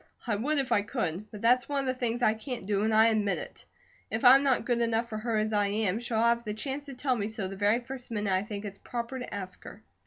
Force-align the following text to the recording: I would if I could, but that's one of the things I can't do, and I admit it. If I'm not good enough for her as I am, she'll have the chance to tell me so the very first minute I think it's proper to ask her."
I 0.25 0.35
would 0.35 0.57
if 0.57 0.71
I 0.71 0.81
could, 0.81 1.29
but 1.29 1.43
that's 1.43 1.69
one 1.69 1.81
of 1.81 1.85
the 1.85 1.93
things 1.93 2.23
I 2.23 2.33
can't 2.33 2.65
do, 2.65 2.81
and 2.81 2.91
I 2.91 3.09
admit 3.09 3.37
it. 3.37 3.65
If 4.09 4.25
I'm 4.25 4.41
not 4.41 4.65
good 4.65 4.81
enough 4.81 5.07
for 5.07 5.19
her 5.19 5.37
as 5.37 5.53
I 5.53 5.67
am, 5.67 5.99
she'll 5.99 6.17
have 6.17 6.43
the 6.43 6.55
chance 6.55 6.87
to 6.87 6.95
tell 6.95 7.15
me 7.15 7.27
so 7.27 7.47
the 7.47 7.55
very 7.55 7.79
first 7.79 8.09
minute 8.09 8.33
I 8.33 8.41
think 8.41 8.65
it's 8.65 8.79
proper 8.79 9.19
to 9.19 9.31
ask 9.31 9.63
her." 9.63 9.83